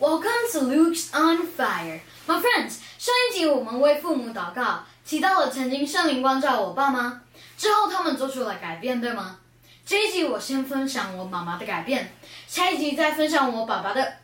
[0.00, 2.78] Welcome to Luke's on Fire, my friends.
[2.96, 7.20] 上一集我们为父母祷告，提到了曾经圣灵光照我爸妈，
[7.58, 9.38] 之后他们做出了改变，对吗？
[9.84, 12.14] 这一集我先分享我妈妈的改变，
[12.46, 14.14] 下一集再分享我爸爸的。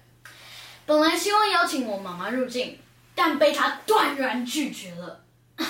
[0.86, 2.79] 本来希望邀请我妈妈入境，
[3.15, 5.24] 但被他断然拒绝了。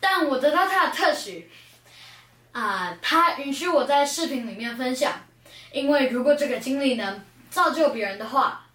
[0.00, 1.50] 但我得到他的特许，
[2.52, 5.12] 啊，他允许我在视频里面分享，
[5.70, 7.22] 因为如果这个经历能
[7.52, 8.66] 造就别人的话，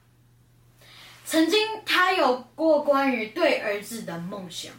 [1.25, 4.71] 曾经他有过关于对儿子的梦想。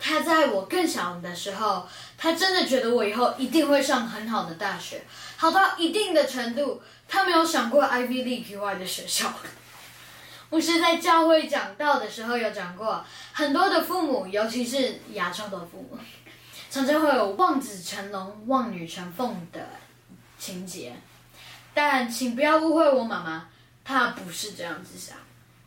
[0.00, 5.04] 他在我更小的时候，他真的觉得我以后一定会上很好的大学，
[5.36, 9.32] 好到一定的程度，他没有想过 Ivy League 以外的学校。
[10.50, 15.96] 牧师在教会讲道的时候有讲过，很多的父母，尤其是亚洲的父母，
[16.68, 19.68] 常常会有望子成龙、望女成凤的
[20.36, 20.96] 情节。
[21.74, 23.48] 但请不要误会我妈妈，
[23.84, 25.16] 她不是这样子想。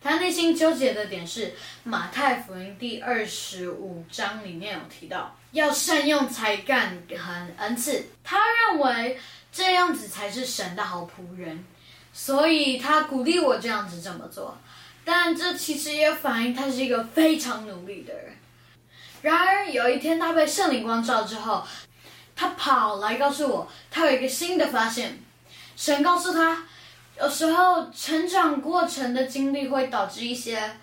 [0.02, 8.06] 她内心纠结的点是，马太福音第二十五章里面有提到，要善用才干和恩赐。
[8.24, 9.20] 她认为
[9.52, 11.66] 这样子才是神的好仆人，
[12.14, 14.56] 所以她鼓励我这样子这么做。
[15.04, 18.34] 但这其实也反映他是一个非常努力的人。
[19.22, 21.66] 然而有一天，他被圣灵光照之后，
[22.36, 25.20] 他跑来告诉我，他有一个新的发现。
[25.76, 26.64] 神告诉他，
[27.18, 30.78] 有时候成长过程的经历会导致一些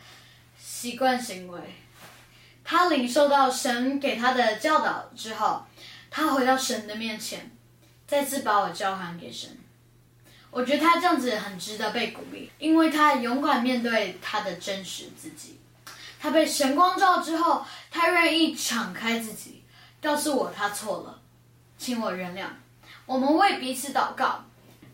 [0.59, 1.59] 习惯行为。
[2.65, 5.65] 他领受到神给他的教导之后，
[6.11, 7.51] 他回到神的面前，
[8.07, 9.59] 再次把我交还给神。
[10.51, 15.59] 我觉得他这样子很值得被鼓励，因为他勇敢面对他的真实自己。
[16.21, 19.65] 他被神光照之后，他愿意敞开自己，
[20.01, 21.19] 告诉我他错了，
[21.79, 22.47] 请我原谅。
[23.06, 24.45] 我们为彼此祷告。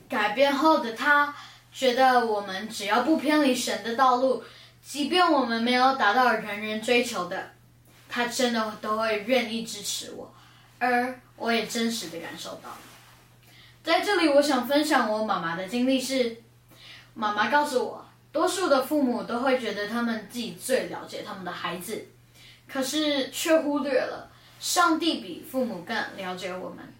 [0.08, 1.34] 改变后的他
[1.72, 4.42] 觉得，我们只要不偏离神的道路，
[4.82, 7.52] 即便我们没有达到人人追求的，
[8.08, 10.34] 他真的都会愿意支持我，
[10.78, 12.70] 而我也真实的感受到。
[13.84, 16.38] 在这里，我想分享我妈妈的经历是：
[17.14, 22.08] 妈妈告诉我，多数的父母都会觉得他们自己最了解他们的孩子，
[22.66, 26.92] 可是却忽略了上帝比父母更了解我们。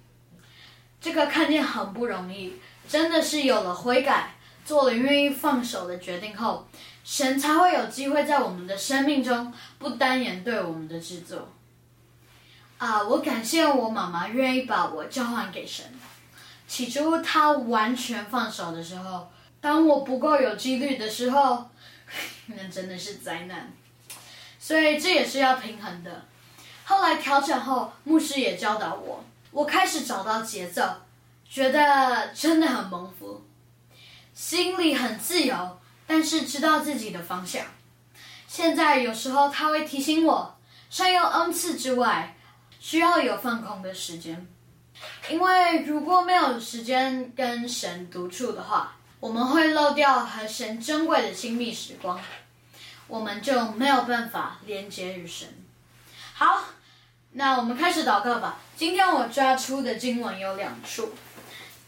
[1.00, 2.54] 这个看见很不容易。
[2.88, 4.34] 真的是有了悔改，
[4.65, 6.66] 做了愿意放手的决定后，
[7.04, 11.48] 神才会有机会在我们的生命中不单言对我们的制作。
[12.78, 15.84] 啊，我感谢我妈妈愿意把我交还给神。
[16.66, 21.69] 起初她完全放手的时候，当我不够有纪律的时候，
[22.47, 23.71] 那真的是灾难。
[24.59, 26.25] 所以这也是要平衡的。
[26.84, 30.82] 后来调整后，牧师也教导我，我开始找到节奏。
[31.50, 33.42] 觉得真的很蒙福，
[34.34, 37.64] 心里很自由，但是知道自己的方向。
[38.47, 40.59] 现在有时候他会提醒我，
[40.91, 42.36] 善用恩赐之外，
[42.78, 44.47] 需要有放空的时间。
[45.31, 52.20] 因为如果没有时间跟神独处的话，我们会漏掉和神珍贵的亲密时光，
[53.06, 55.48] 我们就没有办法连接与神。
[56.34, 56.65] 好，
[57.32, 58.59] 那我们开始祷告吧。
[58.76, 61.15] 今天我抓出的经文有两处。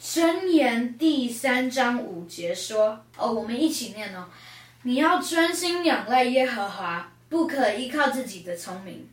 [0.00, 4.30] 箴言第三章五节说：“哦，我们一起念哦。
[4.84, 9.10] 你要专心仰赖耶和华，不可依靠自己的聪明。”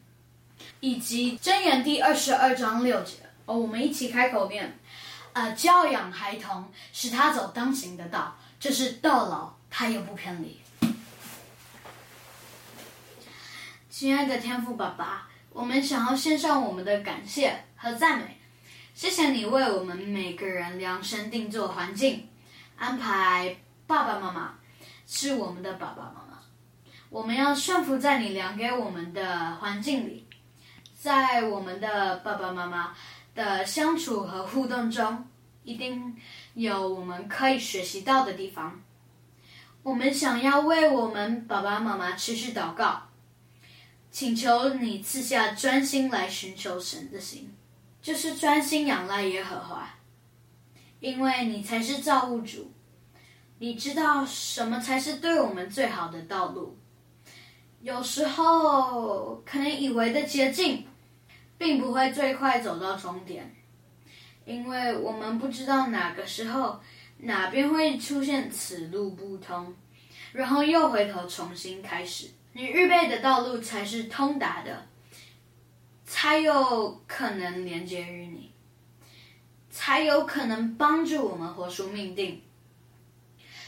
[0.79, 4.79] 以及箴言第二十二章六节哦，我们一起开口念
[5.33, 10.57] ：“呃，教养孩童，使他走当行的道，这是到老他也不偏离。”
[13.91, 18.36] 亲爱的天父爸爸，我们想要献上我们的感谢和赞美。
[18.97, 22.27] 谢谢你为我们每个人量身定做环境，
[22.77, 24.55] 安排爸爸妈妈
[25.05, 26.39] 是我们的爸爸妈妈。
[27.11, 30.25] 我们要顺服在你量给我们的环境里，
[30.95, 32.95] 在我们的爸爸妈妈
[33.35, 35.27] 的相处和互动中，
[35.63, 36.17] 一定
[36.55, 38.81] 有我们可以学习到的地方。
[39.83, 43.03] 我们想要为我们爸爸妈妈持续祷告，
[44.09, 47.53] 请求你赐下专心来寻求神的心。
[48.07, 49.85] 就是专心仰赖耶和华，
[51.01, 52.71] 因为你才是造物主，
[53.59, 56.77] 你知道什么才是对我们最好的道路。
[57.81, 60.87] 有时候可能以为的捷径，
[61.57, 63.53] 并不会最快走到终点，
[64.45, 66.79] 因为我们不知道哪个时候
[67.17, 69.75] 哪边会出现此路不通，
[70.31, 72.29] 然后又回头重新开始。
[72.53, 74.87] 你预备的道路才是通达的。
[76.07, 78.51] 才有可能连接于你，
[79.69, 82.41] 才有可能帮助我们活出命定。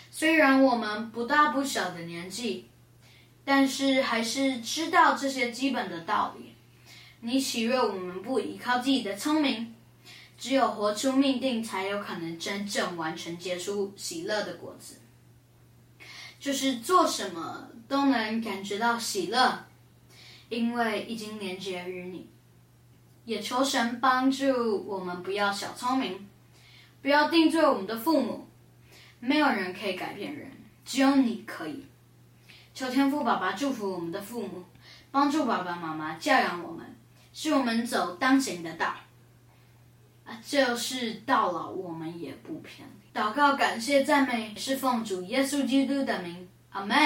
[0.10, 2.70] 虽然我们不大不小的年纪，
[3.44, 6.56] 但是还是知道这些基本的道理。
[7.20, 9.76] 你喜悦我们不依靠自己的聪明，
[10.38, 14.96] 只有活出命定，才有可能真正完成结出喜乐的果子。
[16.40, 19.66] 就是做什么都能感觉到喜乐，
[20.50, 22.30] 因为已经连接于你。
[23.26, 26.28] 也求神帮助我们，不要小聪明，
[27.02, 28.48] 不要定罪我们的父母。
[29.20, 30.52] 没有人可以改变人，
[30.84, 31.86] 只有你可以。
[32.74, 34.64] 求天父爸爸祝福我们的父母，
[35.12, 36.96] 帮助爸爸妈妈教养我们，
[37.34, 38.96] 使我们走当行的道。
[40.26, 42.88] 啊，就是到老我们也不偏。
[43.14, 46.98] 祷告、感谢、赞美，是奉主耶稣基督的名，阿门。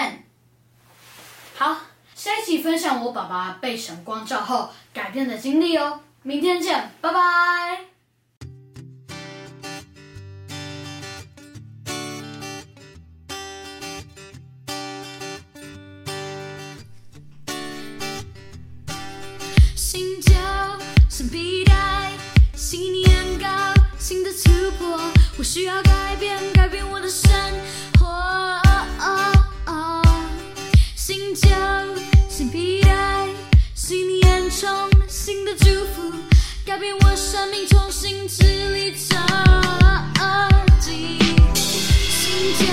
[1.56, 1.78] 好，
[2.16, 6.00] 下一期分享我爸爸被神光照后改变的经历哦。
[6.22, 7.86] 明天见，拜拜。
[19.76, 20.32] 新旧
[21.10, 22.12] 新皮带，
[22.56, 23.48] 新年糕，
[24.00, 24.98] 新的突破，
[25.38, 27.30] 我需要改变，改变我的生
[37.44, 38.42] 生命，重新支
[38.74, 39.18] 离折
[40.80, 41.20] 进。
[42.08, 42.66] 新旧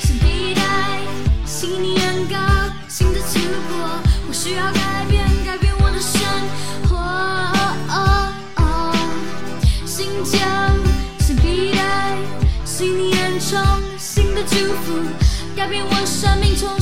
[0.00, 1.02] 新皮带，
[1.44, 2.38] 新年糕，
[2.88, 3.38] 新的突
[3.68, 6.18] 破，我需要改变，改变我的生
[6.88, 6.96] 活。
[9.84, 10.38] 新旧
[11.18, 12.16] 新皮带，
[12.64, 13.60] 新年充
[13.98, 14.94] 新的祝福，
[15.54, 16.79] 改变我生命，重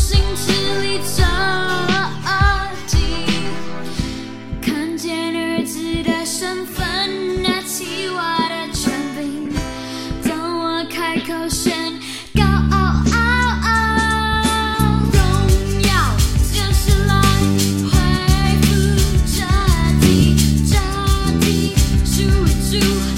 [22.71, 23.18] 主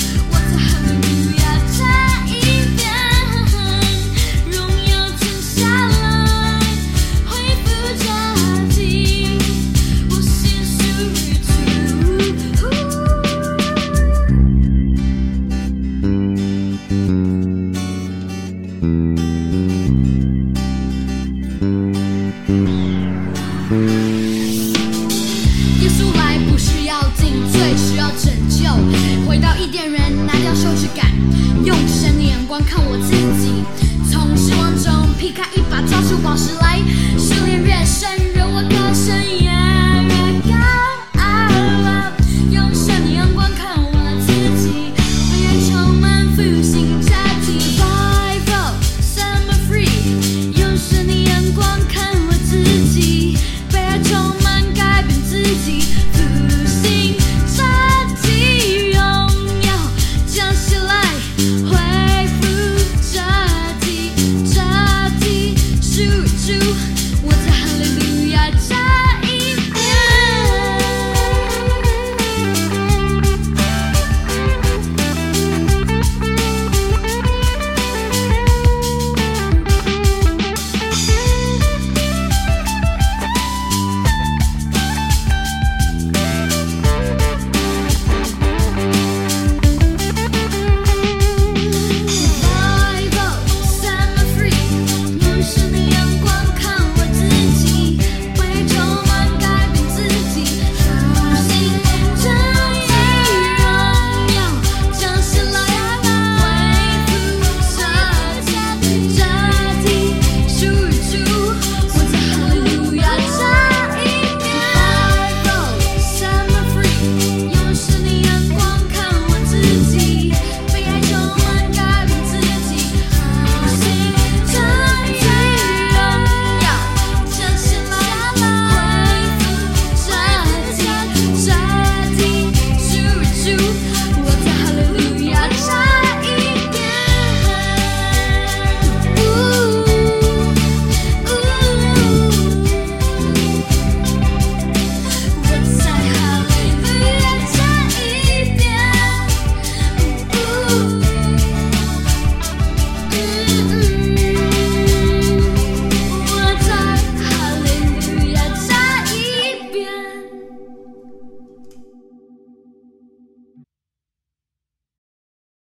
[35.80, 36.78] 把，抓出宝石来。
[37.18, 39.19] 修炼越深，惹我更深